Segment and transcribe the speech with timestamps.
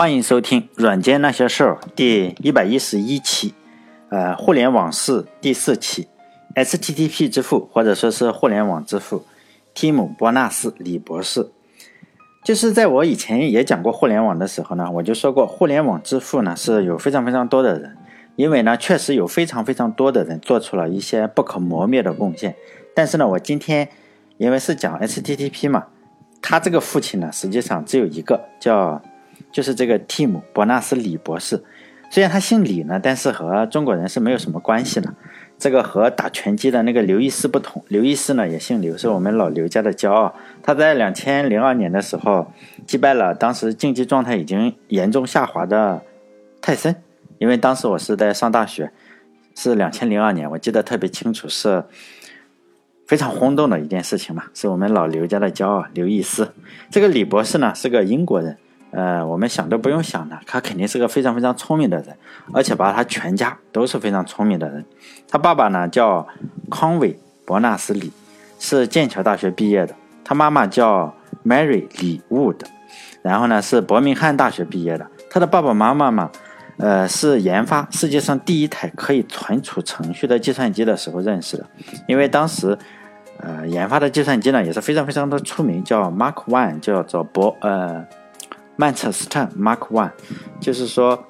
[0.00, 3.52] 欢迎收听《软件那些事儿》第一百一十一期，
[4.08, 6.08] 呃，互联网事第四期
[6.54, 9.26] ，HTTP 之父或者说是互联网之父，
[9.74, 11.50] 提姆·伯纳斯·李博士。
[12.42, 17.98] 就是在我以前也讲过互联网的时候呢，我就说过，互联网之父呢是有非常非常多的人，
[18.36, 22.56] 因为呢确实有非常非常多的人做出了一些不可磨灭的贡献。
[22.94, 23.86] 但是呢，我今天
[24.38, 25.88] 因为是讲 HTTP 嘛，
[26.40, 29.02] 他这个父亲呢实际上只有一个，叫
[29.52, 31.62] 就是这个蒂姆·伯纳斯·李博士。
[32.10, 35.14] 虽然他姓李呢，但是和中国人是没有什么关系的。
[35.58, 40.34] 这个和打拳击的那个刘易斯不同，刘易斯呢也姓刘，是我们老刘家的骄傲。
[40.62, 42.50] 他在两千零二年的时候
[42.86, 46.02] 击败了当时竞技状态已经严重下滑的
[46.60, 46.96] 泰森。
[47.38, 48.90] 因为当时我是在上大学，
[49.54, 51.84] 是两千零二年，我记得特别清楚，是
[53.06, 56.52] 非常轰动的一件事情嘛，是我们老刘家的骄傲刘易斯。
[56.90, 58.56] 这个李博士呢是个英国人。
[58.92, 62.16] 呃，我们想都不用想的，他肯定是个非常非常聪明的人，
[62.52, 64.84] 而且把他全家都是非常聪明的人。
[65.28, 66.26] 他爸爸呢叫
[66.68, 68.10] 康韦·伯纳斯·李，
[68.58, 72.62] 是剑桥大学毕业的；他妈妈叫 Mary 李 Wood，
[73.22, 75.06] 然后呢是伯明翰大学毕业的。
[75.30, 76.32] 他的爸爸妈妈嘛，
[76.78, 81.64] 呃，是研发世界上第一台可以存储程序的计算机的时候认识的，
[82.08, 82.76] 因为当时，
[83.38, 88.04] 呃，研发的计算机呢也是非常非常的出名，叫 Mark One，叫做博呃。
[88.80, 90.10] 曼彻斯特 Mark One，
[90.58, 91.22] 就是说，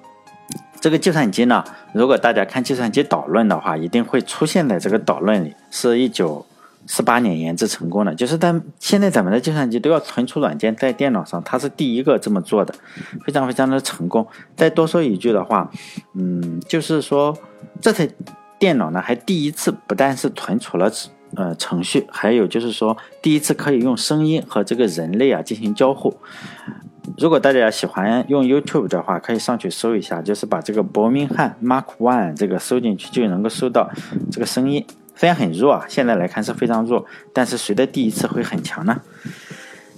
[0.81, 5.53] 这个计算机呢，如果大家看计算机导论的话，一定会出现在这个导论里。
[5.69, 6.47] 是一九
[6.87, 12.73] 四八年研制成功的，就是在现在咱们的计算机都要存储软件在电脑上，它是第一个这么做的，
[13.25, 14.25] 非常非常的成功。
[14.55, 15.69] 再多说一句的话，
[16.15, 17.37] 嗯，就是说
[17.81, 18.09] 这台
[18.61, 20.89] 电脑呢，还第一次不但是存储了
[21.35, 26.17] 呃程序，还有就是说第一次可以用声音和这个人类啊进行交互。
[27.19, 33.91] 如果大家喜欢用 YouTube 的话，可以上去搜一下，就是把这个伯明翰 Mark One 这个搜进去，就能够搜到
[34.31, 34.85] 这个声音。
[35.15, 39.01] 虽然很弱啊，现在来看是非常弱，但是谁的第一次会很强呢？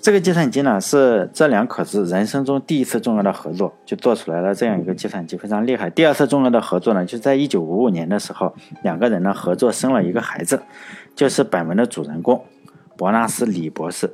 [0.00, 5.88] 这个计算机呢，是这两口子人生中第一次重要的合作，就做出来了这样一个计算机，非常厉害。
[5.88, 10.60] 第二次重要的合作呢，就在1955年的时候，两个人呢合作生了一个孩子，
[11.14, 12.44] 就是本文的主人公
[12.96, 14.12] 伯纳斯李博士。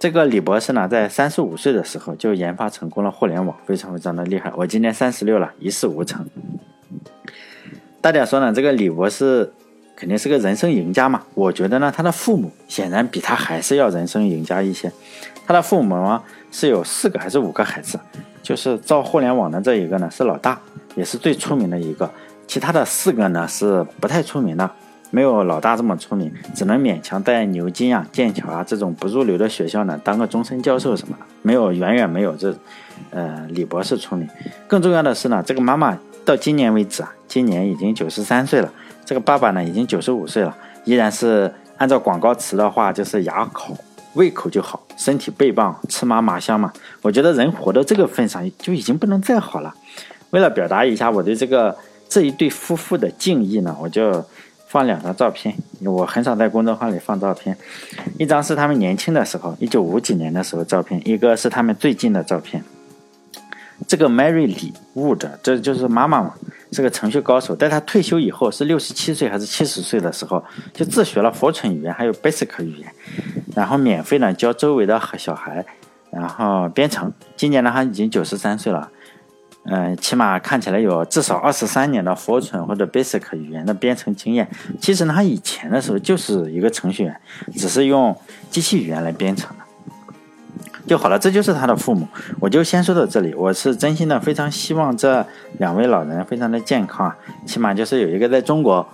[0.00, 4.50] 这个李博士呢，在三十五岁的时候就研发成功了互联网，非常非常的厉害。
[4.56, 6.26] 我今年三十六了，一事无成。
[8.00, 9.52] 大家说呢，这个李博士
[9.94, 11.24] 肯定是个人生赢家嘛？
[11.34, 14.90] 我觉得呢，他的父母显然比他还是要人生赢家一些。
[15.46, 18.00] 他的父母呢是有四个还是五个孩子？
[18.42, 20.58] 就是造互联网的这一个呢是老大，
[20.94, 22.10] 也是最出名的一个，
[22.46, 24.70] 其他的四个呢是不太出名的。
[25.10, 32.54] 没有老大这么出名，只能勉强在牛津啊、剑桥啊这种不入流的学校呢当个终身教授什么的，没有远远没有这，
[33.10, 34.28] 呃，李博士出名。
[34.68, 38.72] 更重要的是呢，这个妈妈到今年为止啊，今年已经九十三岁了，
[39.04, 43.76] 这个爸爸呢已经九十五岁了，依然是按照广告词的话，就是牙口、
[44.14, 46.72] 胃口就好，身体倍棒，吃嘛嘛香嘛。
[47.02, 49.74] 我觉得人活到这个份上就已经不能再好了。
[50.30, 51.76] 为了表达一下我对这个
[52.08, 54.24] 这一对夫妇的敬意呢，我就。
[54.70, 57.56] 放两张照片，我很少在公众号里放照片。
[58.20, 62.62] 一张是他们年轻的时候，一九五几年的时候照片；一个是他们最近的照片。
[63.88, 66.34] 这个 Mary 李 Wood，这就是妈妈嘛，
[66.70, 67.56] 是个程序高手。
[67.56, 72.94] 在她退休以后，是六十七岁还是七十岁的时候，就自学了 Fortran 语言，还有 Basic 语言，
[73.56, 75.66] 然后免费呢教周围的小孩，
[76.12, 77.12] 然后编程。
[77.36, 78.88] 今年呢，他已经九十三岁了。
[79.64, 84.48] 嗯，起码看起来有至少二十三年的 Fortran 或者 Basic 语言的编程经验。
[84.80, 87.20] 其实呢，他以前的时候就是一个程序员，
[87.52, 88.16] 只是用
[88.50, 89.64] 机器语言来编程的
[90.86, 91.18] 就好了。
[91.18, 92.08] 这就是他的父母。
[92.40, 93.34] 我就先说到这里。
[93.34, 95.24] 我是真心的非常希望这
[95.58, 98.84] 两位老人非常的健康，起码就是有一个在中国，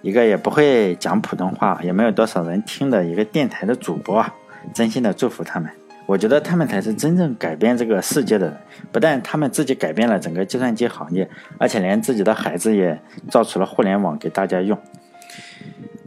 [0.00, 4.24] 一个也不会讲普通话，也没有多少人听的一个电台的主播，
[4.72, 5.70] 真心的祝福他们。
[6.08, 8.56] 我觉得他们才是真正改变这个世界的人。
[8.90, 11.28] 不但他们自己改变了整个计算机行业，
[11.58, 12.98] 而且连自己的孩子也
[13.30, 14.78] 造出了互联网给大家用。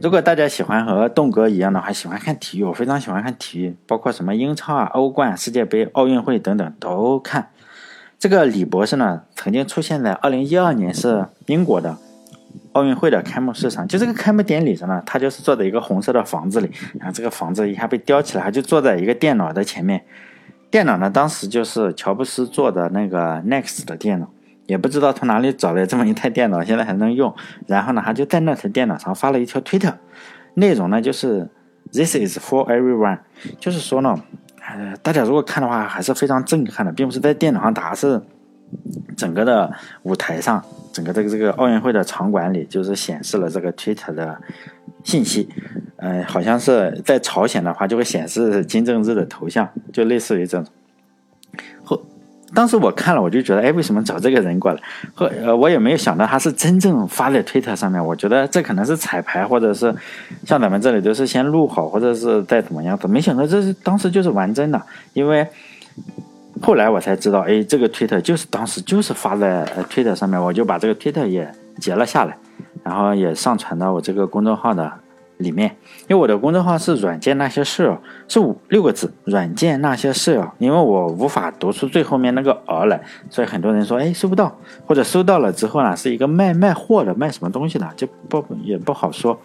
[0.00, 7.50] 如果大家喜欢和栋哥一样的话，喜欢看体育，我非常喜欢看体育，包括什么英超啊、欧冠、世界杯、奥运会等等都看。
[8.18, 11.96] 这个李博士呢，曾经出现在2012年是英国的。
[12.72, 20.04] 奥运会的开幕式上，就这个开幕典礼上呢，他就是坐在一个红色的房子里，然后这个房子一下被吊起来，他就坐在一个电脑的前面。
[20.70, 24.30] 电脑呢，当时就是乔布斯做的那个 Next 的电脑，
[24.66, 27.34] 也不知道从哪里找来这么一台电脑，现在还能用。
[27.66, 29.98] 然后呢，他就在那台电脑上发了一条推特，
[30.54, 31.50] 内容呢就是
[31.92, 33.18] This is for everyone，
[33.60, 34.18] 就是说呢，
[34.66, 38.22] 呃，大家如果看的话，还是非常震撼的，并不是在电脑上打，是
[39.16, 39.72] 整个的
[40.02, 44.36] 舞台上，整个这个这个奥运会的场馆里，就是显示了这个 Twitter 的
[45.04, 45.48] 信息。
[45.96, 50.66] 嗯，好像是在朝鲜的话，就会显示金正日的头像，就类似于这种。
[51.84, 52.02] 后，
[52.52, 54.82] 当时我看了，我就觉得，哎，为什么找这个人过来？
[55.14, 58.04] 后，呃，我也没有想到他是真正发在推特上面。
[58.04, 59.94] 我觉得这可能是彩排，或者是
[60.44, 63.06] 像咱们这里都是先录好，或者是再怎么样的。
[63.06, 64.82] 没想到这是当时就是玩真的，
[65.12, 65.46] 因为
[66.62, 72.38] 后来我才知道，哎，这个推特就是当时就是发在推特上面，我就把这个推特也截了下来，
[72.82, 74.90] 然后也上传到我这个公众号的。
[75.38, 75.68] 里面，
[76.08, 77.98] 因为我的公众号是“软件那些事”，
[78.28, 80.48] 是五六个字，“软件那些事”哦。
[80.58, 84.56] 因为我无法读出最后面那个“儿”来，所以很多人说：“哎，收不到，
[84.86, 89.36] 或者收到了之后呢，是一个卖卖货的，卖什么东西的，就不也不好说。”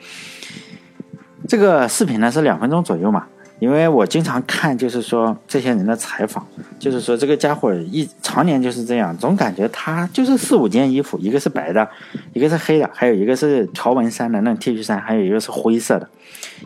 [1.48, 3.26] 这个视频呢是两分钟左右嘛。
[3.60, 6.46] 因为我经常看，就是说这些人的采访，
[6.78, 11.90] 就是说这个家伙一常年就是这样，总感觉他就是四五件衣服，一个是白的，
[12.34, 16.08] 一个是黑的，还有一个是条纹衫的那种 T 恤衫，还有一个是灰色的。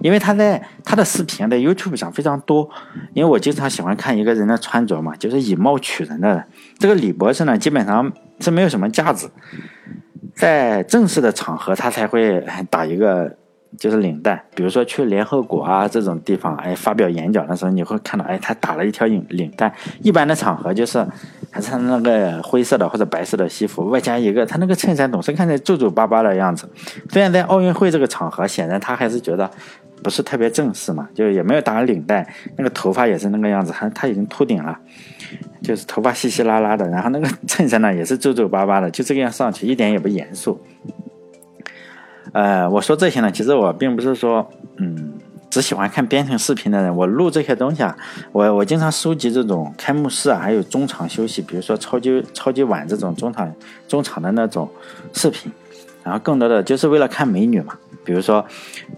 [0.02, 2.70] 因为他在他的视频在 YouTube 上非常多，
[3.14, 6.44] 因为我经常喜欢看一个人的穿着嘛，就是以貌取人的。
[6.78, 9.32] 这个李博士呢，基本上是没有什么架子，
[10.36, 13.38] 在正式的场合他才会打一个。
[13.78, 19.74] 就是领带，比如说去联合国啊这种地方，哎，发表演讲的时候，你会看到，哎，他打了一条领领带。
[20.02, 21.06] 一般的场合就是，
[21.50, 26.70] 还是那个灰色的或者白色的西服，外加一个他那个衬衫，总是看着皱皱巴巴的样子。
[27.10, 29.50] 虽然在奥运会这个场合，显然他还是觉得
[30.04, 32.28] 不是特别正式嘛，就也没有打领带，
[32.58, 34.78] 那个头发也是那个样子，还他已经秃顶了，
[35.64, 40.62] 就是头发稀稀拉拉的，然后那个衬衫呢也是皱皱巴巴的，就这个样上去，一点也不严肃。
[42.34, 44.48] 呃，我说这些呢，其实我并不是说，
[44.78, 45.14] 嗯，
[45.50, 46.96] 只喜欢看编程视频的人。
[46.96, 47.96] 我录这些东西啊，
[48.32, 53.52] 我我经常收集这种开幕式啊，还有中场休息，比如说超级超级碗这种中场
[53.88, 54.70] 中场的那种
[55.14, 55.52] 视频，
[56.04, 57.74] 然后更多的就是为了看美女嘛。
[58.04, 58.46] 比如说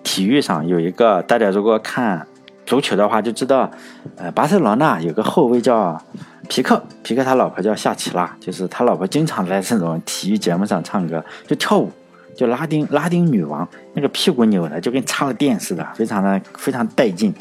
[0.03, 2.27] 体育上有一个，大家如果看
[2.65, 3.69] 足球的话就知道，
[4.17, 5.99] 呃，巴塞罗那有个后卫叫
[6.47, 11.91] 皮克，皮克他老婆叫夏奇拉，就是他老婆经常在这种体育节目上唱歌，就跳舞。
[12.35, 17.33] 就拉丁拉丁女王那个屁股扭的就跟插了电似的，非常的非常带劲。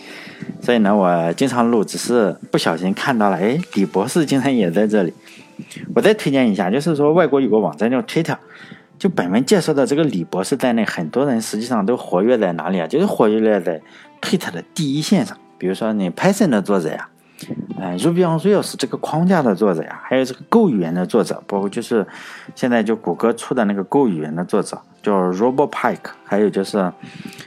[0.60, 5.12] 所以呢，我经常录，只是不小心看到了，哎，李博士竟然也在这里。
[5.94, 8.36] 我再推荐一下，就是说外国有个网站叫 Twitter，
[8.98, 12.86] 就本文介绍的这个李博士在内，很多人实际上都活跃在哪里啊？
[12.86, 13.80] 就是活跃在
[14.20, 15.36] Twitter 的第一线上。
[15.58, 17.08] 比如说你 Python 的作者呀。
[17.78, 22.06] 嗯，Ruby on Rails 这个框架的作者呀，还有这个 Go 语言的作者，包括就是
[22.54, 26.92] 现在就谷歌出的那个 Go 语言的作者叫 RoboPike，还有就是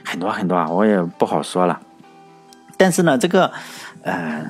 [0.04, 1.80] 很多很多啊，我也不好说了。
[2.76, 3.50] 但是呢，这个
[4.02, 4.44] 呃，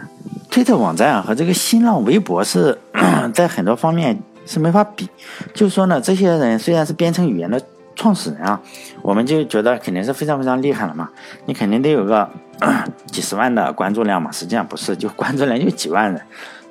[0.50, 2.76] 推特网站啊和这个新浪微博是
[3.32, 5.08] 在很多方面是没法比。
[5.54, 7.60] 就说呢，这些人虽然是编程语言的。
[7.96, 8.60] 创始人啊，
[9.02, 11.08] 我们就觉得肯定是非常非常厉害了嘛。
[11.46, 12.30] 你肯定得有个
[13.10, 14.30] 几十万的关注量嘛。
[14.30, 16.20] 实际上不是，就关注量就几万人。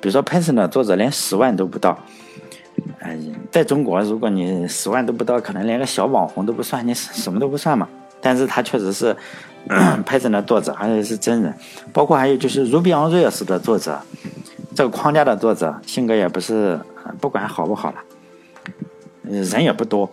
[0.00, 1.98] 比如说 Python 的作者连十万都不到。
[3.00, 7.88] 嗯，在中国，如果你十万都不到，可能连个小网红都不算，你什么都不算嘛。
[8.20, 9.16] 但是他确实是
[10.06, 11.52] Python 的作者，而且是真人。
[11.92, 14.00] 包括还有就是 Ruby on Rails 的作者，
[14.74, 16.78] 这个框架的作者，性格也不是
[17.20, 17.96] 不管好不好了。
[19.28, 20.10] 人也不多，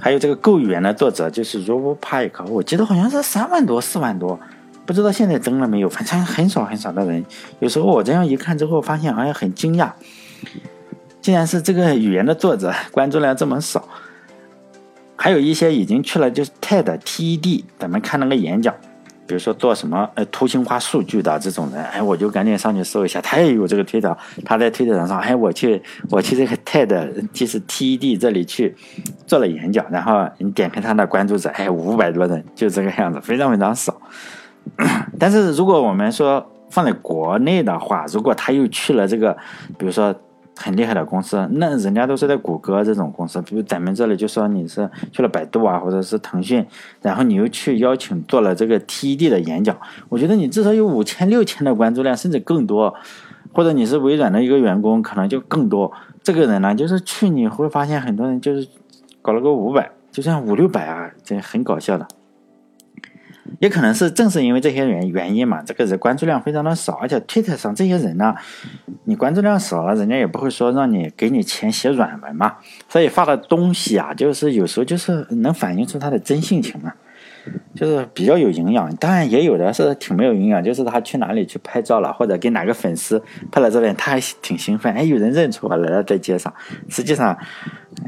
[0.00, 4.38] 还有这个 Go 语言的作者就是 Rob p i k 我记得好像是三万多、四万多，
[4.86, 7.24] 不知道现在增了没有，反正很少很少的人。
[7.60, 9.90] 有时候我这样一看之后，发现好像很惊讶，
[11.20, 13.86] 竟然是这个语言的作者关注量这么少。
[15.16, 18.74] 还有一些已经去了，就是 TED、TED，咱们看那个演讲。
[19.32, 28.76] 比如说做什么呃图形化数据的这种人，哎，我就赶紧上去搜一下，他也有这个推特，他在推特上说，哎，我去我去这个 TED 就是 TED 这里去
[29.26, 33.96] 做了演讲，然后你点开他的关注者，哎，五百多人，就这个样子，非常非常少。
[35.18, 39.34] 但是如果我们说放在国内的话，如果他又去了这个，
[39.78, 40.14] 比如说。
[40.56, 46.64] 很厉害的公司，那人家都是在谷歌这种公司，比如咱们这里就说你是去了百度啊，或者是腾讯，
[47.00, 49.76] 然后你又去邀请做了这个 TED 的演讲，
[50.08, 52.94] 我觉得你至少有五千六千的关注量，甚至更多，
[53.52, 55.90] 或者你是微软的一个员工，可能就更多。
[56.22, 58.68] 这个人呢，就是去你会发现很多人就是
[59.20, 62.06] 搞了个五百，就像五六百啊，这很搞笑的。
[63.58, 68.34] 也可能是正是因为这些原原因嘛，这个人关注量非常的少，而且 Twitter 上这些人呢，
[69.04, 72.56] 你关注量少了，人家也不会说让你给你钱写软文嘛，
[72.88, 76.92] 所以发的东西啊，就是有时候就是能反映出他的真性情嘛。
[77.74, 78.94] 就是比较有营养。
[78.96, 83.20] 当然也有的是挺没有营养，就是他去哪里去拍照了，或者给哪个粉丝
[83.50, 86.54] 拍了照片，他还挺兴奋，哎，有人认出我来了，在街上。
[86.88, 87.36] 实际上，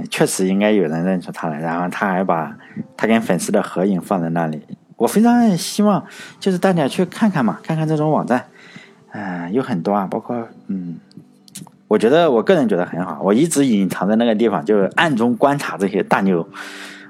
[0.09, 2.57] 确实应该有人认出他来，然后他还把
[2.97, 4.62] 他跟粉丝的合影放在那里。
[4.97, 6.05] 我非常希望
[6.39, 8.45] 就是大家去看看嘛，看看这种网站，
[9.13, 10.99] 嗯，有很多啊，包括嗯。
[11.87, 16.49] 我觉得我个人觉得很好，我一直隐藏在那个地方，就暗中观察这些大牛。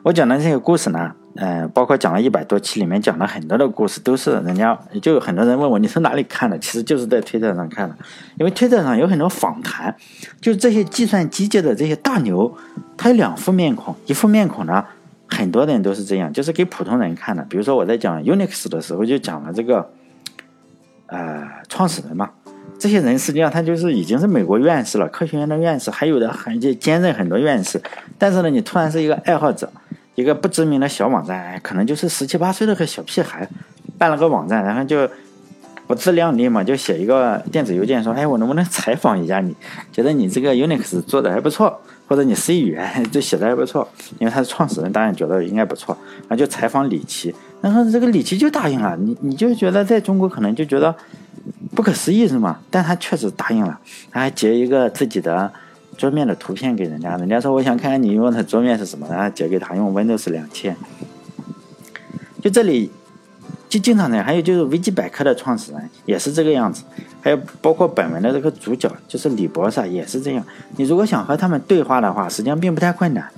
[0.03, 7.97] 我讲的这些故事呢，嗯，包括讲了一百多期，里面讲了很多的故事，都是人家就有很多人问我你从哪里看的，其实就是在推特上看的，
[8.37, 9.95] 因为推特上有很多访谈，
[10.41, 12.53] 就这些计算机界的这些大牛，
[12.99, 14.85] 他有两副面孔，一副面孔呢，
[15.28, 17.45] 很多人都是这样，就是给普通人看的。
[17.49, 19.90] 比如说我在讲 Unix 的时候，就讲了这个，
[21.07, 22.31] 呃，创始人嘛。
[22.78, 27.81] 这些人实际上他就是已经是美国院士了，科学院的院士，还有的还就兼任很多院士。
[28.19, 29.71] 但是呢，你突然是一个爱好者，
[30.16, 33.49] 一个不知名的小网站，可能就是十七八岁的个小屁孩，
[33.97, 35.09] 办了个网站，然后就
[35.87, 39.55] 不自量力嘛，就写一个电子邮件说：“哎，我能不能采访一下你？
[39.93, 43.87] 觉得你这个 Unix 做的还不错，或者你 C 语言 就写的还不错，
[44.19, 45.97] 因为他是创始人，当然觉得应该不错。
[46.23, 48.97] 然后就采访李琦，然后这个李琦就答应了。
[48.97, 50.95] 你你就觉得在中国可能就觉得。
[51.75, 52.61] 不可思议是吗？
[52.71, 53.79] 但他确实答应了，
[54.11, 55.53] 他还截一个自己的
[55.99, 60.75] 桌面的图片给人家，人家说我想看看你用的桌面是什么，然后截给他用 Windows 两千。
[62.41, 62.91] 就这里
[63.75, 66.85] 就经常这样，还有就是维基百科的创始人也是这个样子，
[67.21, 70.47] 还有包括本文的这个主角就是李博士也是这样。
[70.76, 73.28] 你如果想和他们对话的话，实际上并不太困难。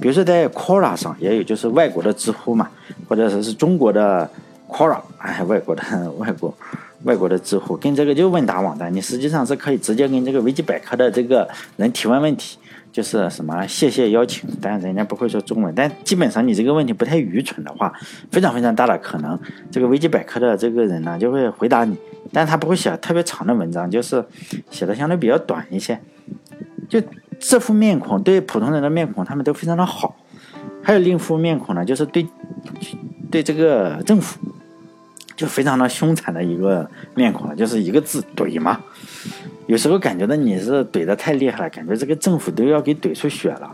[0.00, 2.68] 比如说在 Quora 上也有，就是外国的知乎嘛，
[3.08, 4.28] 或者说是中国的
[4.68, 5.84] Quora，哎，外国的
[6.18, 6.52] 外国。
[7.04, 12.58] 外国的知乎跟这个就问答网站，你实际上是可以直接跟这个维基百科的这个人提问问题，
[12.96, 17.92] 就是什么谢谢邀请，当然人家不会说中文，但基本上你这个问题不太愚蠢的话，
[18.30, 19.38] 非常非常大的可能，
[19.70, 21.94] 这个维基百科的这个人呢就会回答你，
[22.32, 24.24] 但他不会写特别长的文章，就是
[24.70, 26.00] 写的相对比较短一些。
[26.88, 26.98] 就
[27.38, 30.16] 这副面孔对普通人的面孔，他们都非常的好。
[30.82, 32.26] 还有另一副面孔呢，就是对
[33.30, 34.40] 对这个政府。
[35.36, 38.80] 就非常的凶残的一个面孔了，就是一个字怼嘛。
[39.66, 43.70] 有时候感觉到你是怼的太厉害了，感觉这个政府都要给怼出血了。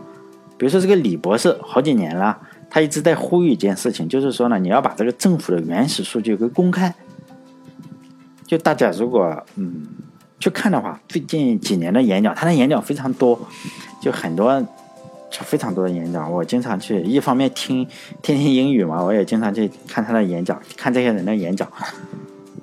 [0.57, 2.37] 比如说这个李博士，好几年了，
[2.69, 6.93] 他一直在呼吁一件事情，就是说呢，你要把这个政府的原始数据给公开。
[8.45, 9.85] 就大家如果嗯
[10.39, 13.39] 去看的话，最近几年的演讲，他的演讲非常多，
[14.01, 14.65] 就很多。
[15.41, 17.83] 非常多的演讲，我经常去，一方面听
[18.21, 21.67] 听听英语嘛，我也经常去看他的演讲，看这些人的演讲。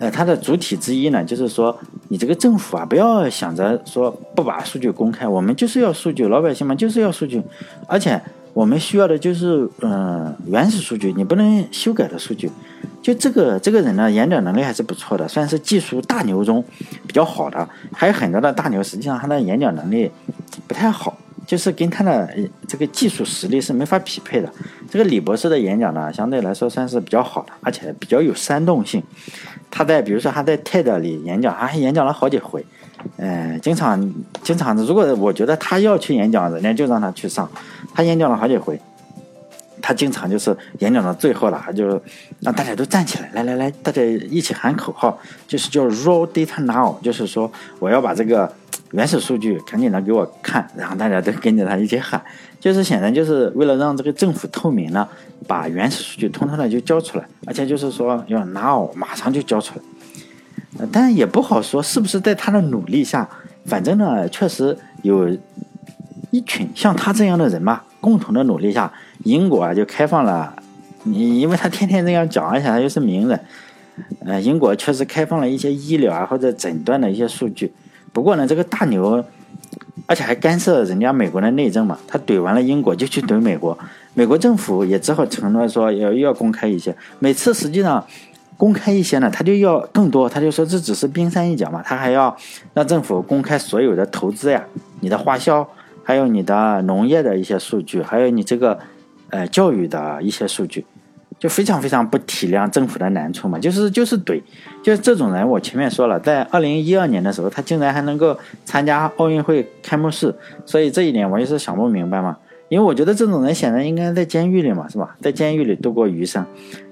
[0.00, 1.78] 呃，它的主体之一呢，就是说，
[2.08, 7.42] 你这个政府啊，不要想着说不把数据公开，我们就是要数据，老百姓嘛就是要数据，
[7.86, 8.18] 而且
[8.54, 12.50] 我们需要的就是嗯原始数据，你不能修改的数据。
[13.02, 16.64] 就这个这个人呢，演讲能力还是不错的，算是技术大牛中
[17.06, 17.68] 比较好的。
[17.92, 20.10] 还有很多的大牛，实际上他的演讲能力
[20.66, 21.14] 不太好。
[21.46, 22.30] 就是跟他的
[22.68, 24.48] 这个技术实力是没法匹配的。
[24.88, 29.02] 这个李博士的演讲呢，相对来说算是比较好的，而且比较有煽动性。
[29.70, 32.64] 他在比如说他在 TED 里演讲，他还演讲了好几回。
[33.16, 34.12] 嗯，经常
[34.42, 37.48] 经常的，如果我觉得他要去演讲，人家就让他去上。
[37.94, 38.78] 他演讲了好几回，
[39.80, 42.00] 他经常就是演讲到最后了，他就
[42.40, 48.52] 让大家都站起来，来来来，大家一起喊口号，就是叫 Raw Data Now，就是说我要把这个。
[48.92, 52.20] 原始数据赶紧的给我看，然后大家都跟着他一起喊，
[52.58, 55.06] 就是显然就是为了让这个政府透明呢，
[55.46, 60.86] 把原始数据通通的就交出来，而且就是说要 now 马上就交出来。
[60.90, 63.28] 但也不好说是不是在他的努力下，
[63.64, 65.28] 反正呢确实有
[66.30, 68.92] 一群像他这样的人嘛，共同的努力下，
[69.24, 70.52] 英国啊就开放了，
[71.04, 73.40] 你因为他天天这样讲，而且他又是名人，
[74.24, 77.72] 呃，英国确实开放了一些医疗啊或者诊断的一些数据。
[78.12, 79.24] 不过呢，这个大牛，
[80.06, 81.98] 而且还干涉人家美国的内政嘛。
[82.08, 83.78] 他怼完了英国，就去怼美国。
[84.14, 86.94] 美国政府也只好承诺说要要公开一些。
[87.20, 88.04] 每次实际上
[88.56, 90.28] 公开一些呢，他就要更多。
[90.28, 92.36] 他就说这只是冰山一角嘛，他还要
[92.74, 94.64] 让政府公开所有的投资呀、
[95.00, 95.66] 你的花销，
[96.02, 98.78] 还有你的农业的一些数据，还有你这个
[99.30, 100.84] 呃教育的一些数据。
[101.40, 104.40] 就非常非常不体谅政府的难处嘛，就是就是怼，
[104.82, 105.48] 就是这种人。
[105.48, 110.34] 我前面说了，在二零一二年的时候，他竟然还能够参加奥运会开幕式，
[110.66, 112.36] 所以这一点我也是想不明白嘛。
[112.68, 115.16] 因为我觉得这种人显然应该在监狱里嘛，是吧？
[115.20, 116.44] 在监狱里度过余生，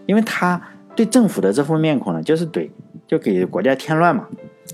[0.07, 0.59] 因为他
[0.97, 2.71] 对政府的这副面孔呢，就是怼，
[3.07, 4.27] 就给国家添乱嘛。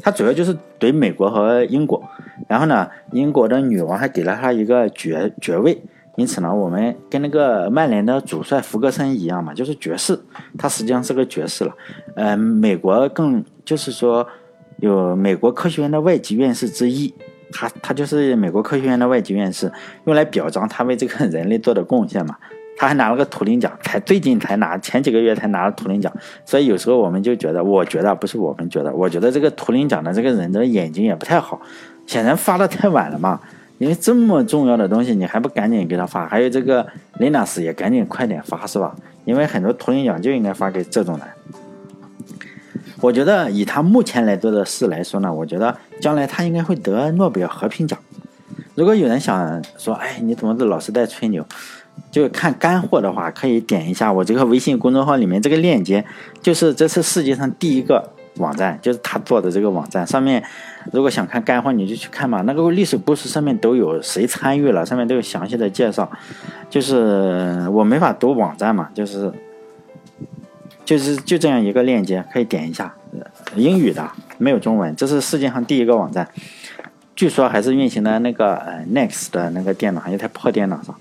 [0.03, 2.03] 他主要就是怼美国和英国，
[2.49, 5.83] 然后呢，英国的女王还给了他一个爵爵位。
[6.17, 10.19] 因此呢，我们跟那个曼联的主帅弗格森一样嘛，就是爵士，
[10.57, 11.75] 他实际上是个爵士了。
[12.15, 14.27] 呃，美国更就是说，
[14.79, 17.13] 有美国科学院的外籍院士之一，
[17.53, 19.73] 他他就是美国科学院的外籍院士，
[20.05, 22.37] 用来表彰他为这个人类做的贡献嘛。
[22.77, 26.13] 他还拿了个图灵奖，才最近才拿，前几个月才拿了图灵奖。
[26.45, 31.61] 所以有时候我们就觉得，我觉得不是我们觉得，我觉得这个图灵奖的这个人的眼睛也不太好，
[32.05, 33.41] 显然发的太晚了嘛。
[33.85, 36.27] 因为这么重要的东西，你还不赶紧给他发？
[36.27, 36.87] 还有这个
[37.19, 38.97] Linux 也赶紧快点发，是吧？
[39.27, 41.27] 因为很多图灵奖就应该发给这种人。
[43.03, 47.99] 我觉得以他目前来做的事来说呢，我觉得将来他应该会得诺贝尔和平奖。
[48.75, 51.45] 如果有人想说，哎，你怎么老是在吹牛？
[52.11, 56.03] 就看干货的话，可以点一下我这个微信公众号里面这个链接，
[56.41, 58.13] 就是这是世界上第一个。
[58.39, 60.43] 网站就是他做的这个网站，上面
[60.93, 62.43] 如果想看干货，你就去看嘛。
[62.43, 66.11] 那个历史故事上面都有谁参与了，上面都有详细的介绍。
[66.69, 69.33] 就是我没法读网站嘛，就是
[70.85, 72.95] 就是就这样一个链接，可以点一下。
[73.55, 76.29] 英语的没有中文，这是世界上第一个网站，
[77.15, 80.95] 据说还是运行的那个呃 Next 的那个电脑，一台破电脑上。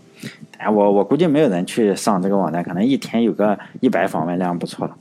[0.60, 4.96] 哎，我我估计没有人去上这个网站，可能一天有个一百访问量不错了。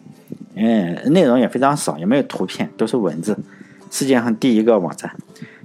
[0.55, 3.37] 嗯，内容也非常少，也没有图片，都是文字。
[3.93, 5.15] 世界上第一个网站，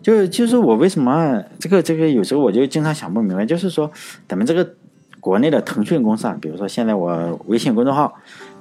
[0.02, 3.90] 就就是我为什么这个这个有时候我就经常想不明白，就是说
[4.28, 4.74] 咱们这个
[5.22, 8.14] 国内的腾讯公司啊，比如说现在我微信公众号，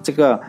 [0.04, 0.40] 这个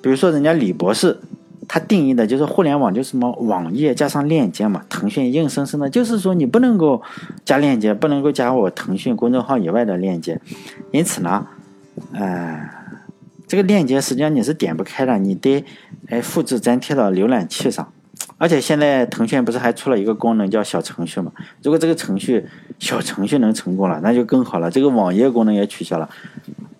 [0.00, 1.18] 比如说人家李博士，
[1.66, 7.02] 他定义的就是互联网就是什么网页加上链接嘛，腾讯硬生生的就是说你不能够
[7.44, 10.40] 加链接，不能够加我腾讯公众号以外的链接，
[10.92, 11.46] 因此呢，
[12.12, 12.78] 呃。
[13.48, 15.64] 这个链接实际上你是点不开的，你得
[16.06, 17.92] 哎复制粘贴到浏览器上。
[18.40, 21.30] 而且现在腾讯不是还出了一个功能叫小程序嘛？
[21.62, 22.46] 如果这个程序
[22.78, 24.70] 小程序能成功了，那就更好了。
[24.70, 26.08] 这个网页功能也取消了，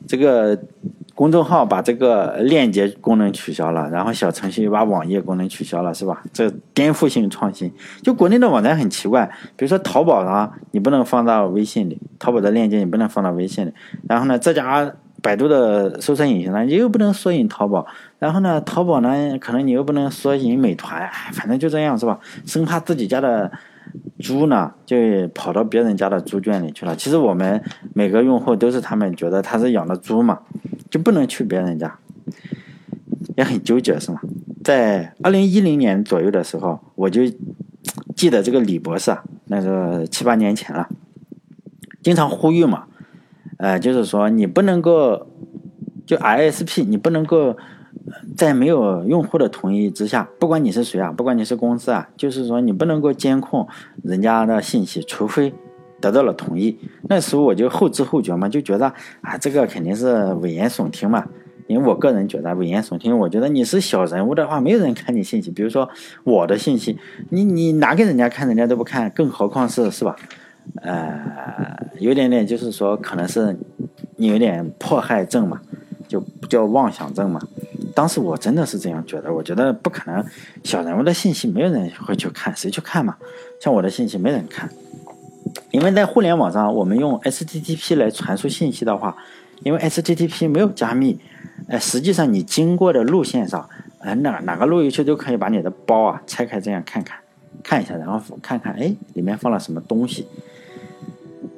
[0.08, 0.58] 这个
[1.14, 6.22] 公众号把这个链接功能取消了，然后小程序又把网页功能取消了，是吧？
[6.32, 7.70] 这颠覆性创新。
[8.02, 13.74] 就国内的网站很奇怪，比如说淘宝上你不能放到微信里，淘宝的链接你不能放到微信里。
[14.08, 14.90] 然后呢，这家。
[15.22, 17.86] 百度的搜索引擎呢，你又不能索引淘宝，
[18.18, 22.18] 然后呢，淘宝呢，可能你又不能索引美团，反正就这样是吧？
[22.46, 23.50] 生怕自己家的
[24.18, 24.96] 猪呢，就
[25.34, 26.96] 跑到别人家的猪圈里去了。
[26.96, 30.40] 其实我们每个用户都是他们觉得他是养的猪嘛，
[30.88, 31.98] 就不能去别人家，
[33.36, 34.20] 也很纠结是吗？
[34.64, 37.22] 在二零一零年左右的时候，我就
[38.16, 40.88] 记得这个李博士啊，那个七八年前了，
[42.02, 42.84] 经常呼吁嘛。
[43.60, 45.26] 呃，就是说你不能够，
[46.06, 47.56] 就 ISP，你不能够
[48.34, 53.68] 在没有用户的同意之下，不管你是谁啊，不管你是公司啊，就是说你不能够监控
[54.02, 55.52] 人家的信息，除非
[56.00, 56.78] 得到了同意。
[57.02, 58.86] 那时候我就后知后觉嘛，就觉得
[59.20, 61.26] 啊，这个肯定是危言耸听嘛。
[61.66, 65.50] 因为我个人觉得危言耸听，我觉得你是小人物的话，没有人看你信息。
[65.50, 65.88] 比如说
[66.24, 70.16] 我的信息，你你拿给人家看，人家都不看，更何况是是吧？
[70.76, 73.56] 呃，有点点，就是说，可能是
[74.16, 75.60] 你有点迫害症嘛，
[76.08, 77.40] 就叫妄想症嘛。
[77.94, 80.24] 当时我真的是这样觉得，我觉得不可能，
[80.62, 83.16] 小人物的信息没有人会去看，谁去看嘛？
[83.60, 84.70] 像我的信息没人看，
[85.70, 89.16] 因为在互联网上，我们用 HTTP 来传输信息的话，
[89.64, 91.18] 因为 HTTP 没有加密，
[91.68, 97.18] 呃，实际上你经过的路线上，呃，哪哪个路由器都可以把你的包啊拆开这样看看，
[97.62, 100.26] 看一下，然后看看，哎，里面放了什么东西。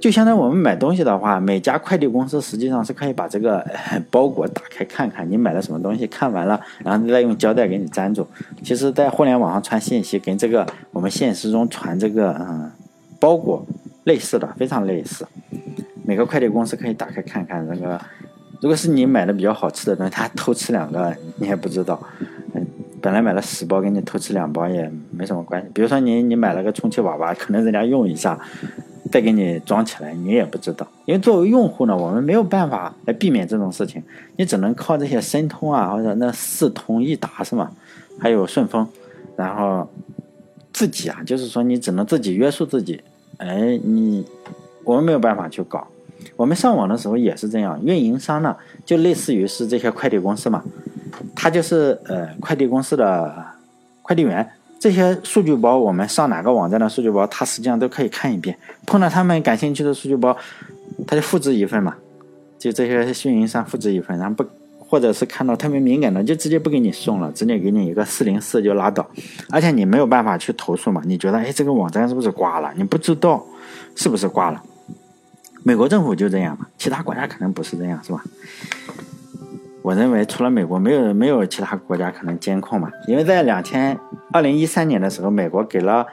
[0.03, 3.65] 就相当于我们买东西的话，每家快递公司实际上是可以把这个
[4.11, 8.27] 包裹打开看看你买了什么东西，看完了，然后再用胶带给你粘住。
[8.65, 12.69] 其实，在互联网上传信息，跟这个我们现实中传这个嗯
[13.21, 13.65] 包裹
[14.03, 15.25] 类似的，非常类似。
[16.05, 18.01] 每个快递公司可以打开看看这个，
[18.61, 22.03] 如果是你买的比较好吃的东西，他偷吃两个你也不知道。
[22.55, 22.67] 嗯，
[23.01, 25.69] 本来买了十包，给你偷吃两包也没什么关系。
[25.73, 28.37] 比如说你你买了个充气娃娃，可能人家用一下。
[29.13, 34.03] 再给你装起来，你也不知道，因为作为用户呢，我们没有办法来避免这种事情，
[34.37, 37.71] 你只能靠这些申通啊，或者那四通一达是吗？
[38.19, 38.89] 还有顺丰，
[39.37, 39.87] 然后
[40.73, 43.03] 自己啊，就是说你只能自己约束自己，
[43.37, 44.25] 哎，你
[44.83, 45.87] 我们没有办法去搞，
[46.35, 50.65] 我们上网的时候也是这样，运营商呢就类似于是这些快递公司嘛，
[51.37, 53.45] 他就是呃快递公司的
[54.01, 54.49] 快递员。
[54.83, 58.59] 这些数据包，我们上哪个网站的数据包，他实际上都可以看一遍。
[58.85, 60.37] 碰到他们感兴趣的数据包，
[61.07, 61.95] 他就复制一份嘛，
[62.59, 64.45] 就这些运营商复制一份，然后不，
[64.81, 69.09] 或者是看到特别敏感的，就直接不给你送了，直接给你一个四零四就拉倒。
[69.51, 72.73] 而且你没有办法去投诉嘛，你觉得哎这个网站是不是挂了？
[72.75, 73.41] 你不知道
[73.95, 74.61] 是不是挂了。
[75.63, 78.25] 美国政府就这样嘛，其他国家可能不是这样，是吧？
[79.83, 82.89] 我认为除了美国，没有没有其他国家可能监控嘛。
[83.09, 83.99] 因为在两千
[84.33, 86.07] 二零一三年的时候，美国给了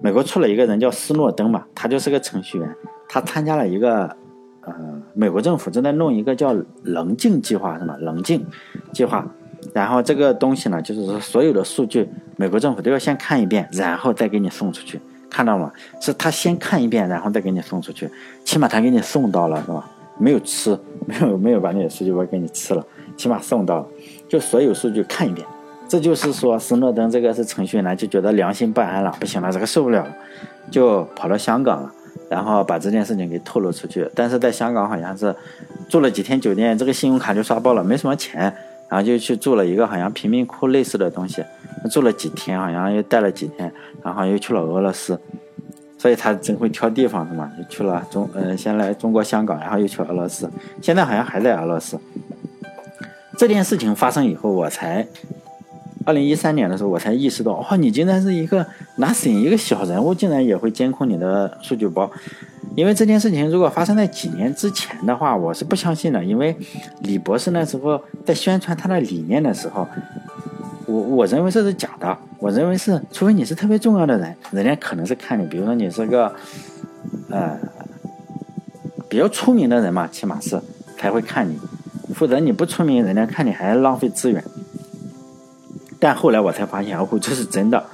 [0.00, 2.68] 美国出了一个人叫斯诺登嘛，他就是个程序员，
[3.08, 4.16] 他参加了一个
[4.62, 4.74] 呃
[5.14, 7.96] 美国政府正在弄一个叫棱镜计划，是吗？
[8.00, 8.44] 棱镜
[8.92, 9.24] 计划，
[9.72, 15.70] 然后这个东西呢，就是说所有的数据，美国政府都要先看一遍，然后再给你送出去，看到吗？
[16.00, 18.10] 是他先看一遍，然后再给你送出去，
[18.44, 19.88] 起码他给你送到了，是吧？
[20.18, 22.84] 没有吃，没有没有把你的数据包给你吃了。
[23.16, 23.86] 起码送到了，
[24.28, 25.46] 就所有数据看一遍，
[25.88, 30.16] 这就是说，斯诺登这个是程序员，就觉得良心不安了，不行了，这个受不了了，
[30.70, 31.92] 就跑到香港了，
[32.28, 34.08] 然后把这件事情给透露出去。
[34.14, 35.34] 但是在香港好像是
[35.88, 38.52] 住了几天酒店，这个信用卡就刷爆了，没什么钱，
[38.88, 41.44] 然后就去住了一个好像贫民窟类似的东西，
[41.90, 45.18] 住了几天，好像又待了几天，然后又去了俄罗斯，
[45.96, 47.50] 所以他真会挑地方是吗？
[47.56, 50.50] 就去了中，呃，先来中国香港，然后又去俄罗斯，
[50.82, 51.98] 现在好像还在俄罗斯。
[53.36, 55.06] 这件事情发生以后，我才
[56.04, 58.66] 二零一三年的时候，我才意识到，哦，你竟然是一个
[58.98, 62.10] nothing，一个小人物，竟然也会监控你的数据包。
[62.74, 66.22] 因为这件事情如果发生在几年之前的话，我是不相信的。
[66.22, 66.54] 因为
[67.00, 69.86] 李博士那时候在宣传他的理念的时候，
[70.86, 72.16] 我我认为这是假的。
[72.38, 76.30] 我认为是，除非你是特别重要的人，人家可能是看你，比如说你是个
[77.30, 77.58] 呃
[79.08, 80.60] 比较出名的人嘛，起码是
[80.98, 81.58] 才会看你。
[82.16, 84.42] 否则你不出名，人家看你还浪费资源。
[86.00, 87.84] 但后来我才发现，哦，这是真的。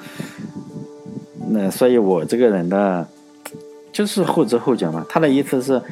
[1.49, 3.05] 那所以，我这个人的
[3.91, 5.05] 就是后知后觉嘛。
[5.09, 5.83] 他的意思是，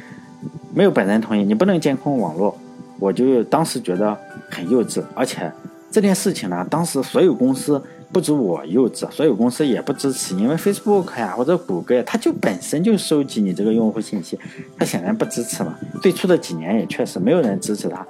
[0.72, 2.56] 没有本人同意，你不能监控网络。
[3.00, 4.16] 我就当时觉得
[4.48, 5.50] 很幼稚，而且
[5.90, 7.82] 这件事情呢，当时所有公司。
[8.12, 14.38] 不止我幼稚，所有公司也不支持，因为 Facebook 呀或者谷歌呀，它就本身就收集你这个用户信息，
[14.76, 15.78] 它显然不支持嘛。
[16.02, 18.04] 最初的几年也确实没有人支持他，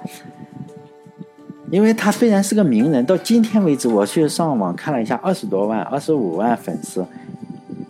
[1.69, 7.05] 因为他虽然是个名人，到今天为止，我去上网看了一下，二十多万、二十五万粉丝，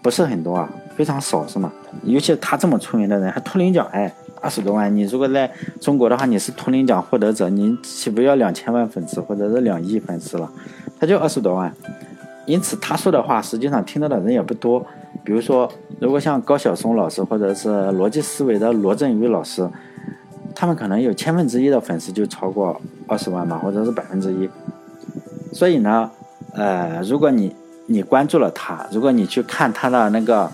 [0.02, 1.72] 不是很多啊，非常少是吗？
[2.04, 10.52] 尤其他这么出名的人，还图灵奖，哎，二十多万，你如果在中国的话，你是图灵奖获得者，你岂不要两千万粉丝或者是两亿粉丝了？
[11.02, 11.74] 他就二十多万。
[12.46, 14.86] 因此，他说的话实际上听到的人也不多。
[15.24, 19.68] 比如说，如果像高晓松老师或者是逻辑思维的罗振宇老师，
[20.56, 24.50] 他们可能有千分之一的粉丝就超过二十万吧，或者是百分之一。
[25.54, 26.10] 所以呢，
[26.54, 30.50] 呃，如果你你关注了他，如果你去看他的那个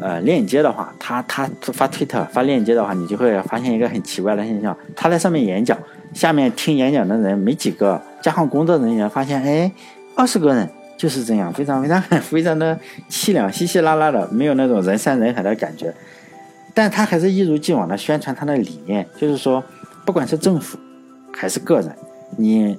[0.00, 5.78] 呃链接的话，他他发推特发链接的话，你就会发现一个很奇怪的现象：他在上面演讲，
[6.12, 9.72] 下面听演讲的人没几个，加上工作人员发现，哎。
[10.16, 12.76] 二十个人就是这样，非常非常非常的
[13.08, 15.94] 凄凉，稀稀拉拉的，没有那种人山人海的感觉。
[16.74, 19.62] 但他还是一如既往的宣传他的理念，就是说，
[20.04, 20.76] 不管是政府
[21.32, 21.92] 还是个人，
[22.36, 22.76] 你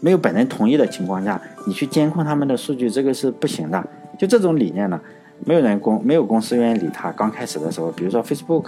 [0.00, 3.88] 没有本人同意的情况下，你去监控他们的数据，这个是不行的。
[4.18, 5.00] 就这种理念呢，
[5.44, 7.12] 没有人公，没有公司愿意理他。
[7.12, 8.64] 刚开始的时候，比如说 Facebook、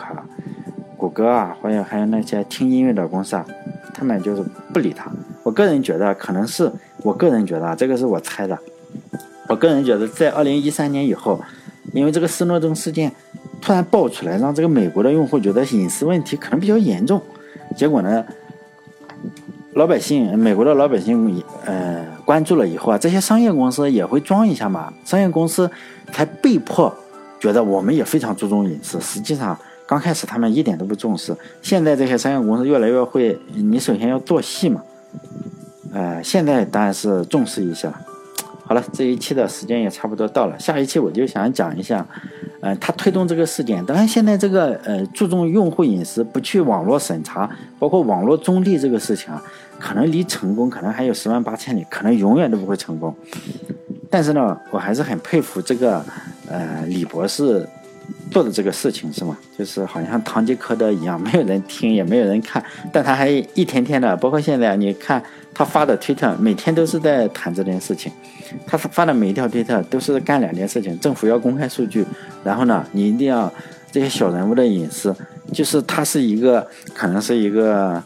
[0.99, 3.47] 谷歌啊，或者还有那些听音乐的公司啊，
[3.95, 4.43] 他们就是
[4.75, 5.09] 不理他。
[5.45, 6.71] 我个人觉得，可能是
[7.05, 8.59] 我个人觉得啊，这个是我猜的。
[9.49, 11.41] 我个人觉得，在二零一三年以后，
[11.93, 13.11] 因为这个斯诺登事件
[13.61, 17.23] 突然爆出来，让这个美国的用户觉得隐私问题可能比较严重。
[17.77, 18.25] 结果呢，
[19.75, 24.93] 老百姓，美国的老百姓，呃，关注了以后啊，这些商业公司也会装一下嘛。
[25.05, 25.71] 商业公司
[26.13, 26.93] 才被迫
[27.39, 29.01] 觉得我们也非常注重隐私。
[29.01, 29.59] 实际上，
[29.89, 31.35] 刚开始他们一点都不重视。
[31.63, 34.83] 现在这些商业公司越来越会，你首先要做戏嘛。
[35.95, 37.91] 呃，现在当然是重视一下。
[38.67, 42.07] 好了，这一期的时间也差不多到了，下一期我就想讲一下，
[42.61, 43.83] 呃，他推动这个事件。
[43.87, 47.49] 当然，现在这个呃注重用户隐私、不去网络审查，
[47.79, 49.43] 包括网络中立这个事情啊，
[49.81, 53.17] 可能离成功可能还有十万八千里，可能永远都不会成功。
[54.11, 56.05] 但是呢，我还是很佩服这个
[56.47, 57.67] 呃李博士
[58.31, 59.37] 做的这个事情，是吗？
[59.59, 62.63] 就是好像堂吉诃德一样，没有人听，也没有人看，
[62.93, 65.23] 但他还一天天的，包括现在你看。
[65.55, 68.13] 他发的推特每天都是在谈这件事情，
[68.65, 72.07] 他发的每一条推特都是干两件事情：政府要公开数据，
[72.45, 73.53] 然后呢，你一定要
[73.91, 75.13] 这些小人物的隐私，
[75.53, 76.65] 就是他是一个
[76.95, 78.01] 可能是一个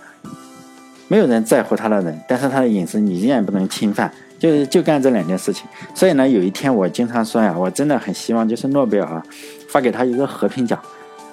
[1.09, 5.67] 没有人在乎他的人，但是他的隐私你依然不能侵犯，就是就干这两件事情。
[5.95, 9.23] 所以呢，有一天我经常说呀，我真的很希望就是诺贝尔啊
[9.73, 10.79] 发给他一个和平奖，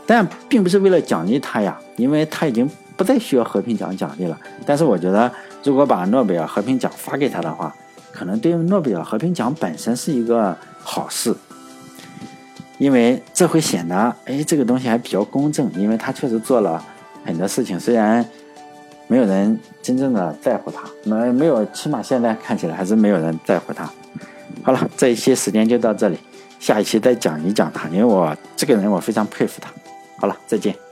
[0.07, 5.29] 但并不是为了奖励他呀，因为他已经不再需要和平奖奖励了，但是我觉得
[5.63, 7.75] 如果把诺贝尔和平奖发给他的话，
[8.13, 11.35] 可能对于诺贝尔和平奖本身是一个好事。
[12.77, 16.81] 因为这会显得，哎，这个东西还比较公正，因为他确实做了
[17.25, 18.25] 很多事情，虽然
[19.07, 23.83] 没有人真正的在乎他，没没有，起码现在看起来还是没有人在乎他。
[24.63, 26.17] 好了，这一期时间就到这里。
[26.59, 29.71] 下一期再讲一讲他因为我这个人我非常佩服他。
[30.17, 30.88] 好了再见。